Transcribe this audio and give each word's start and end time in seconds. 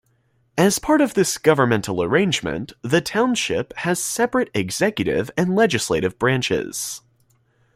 As 0.57 0.79
part 0.79 0.99
of 0.99 1.13
this 1.13 1.37
governmental 1.37 2.01
arrangement, 2.01 2.73
the 2.81 3.01
Township 3.01 3.71
has 3.77 4.01
separate 4.01 4.49
executive 4.55 5.29
and 5.37 5.55
legislative 5.55 6.17
branches. 6.17 7.01